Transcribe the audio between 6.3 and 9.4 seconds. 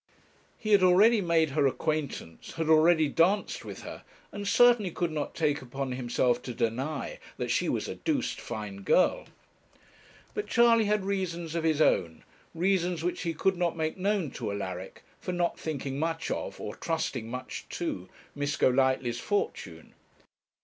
to deny that she was a 'doosed fine girl.'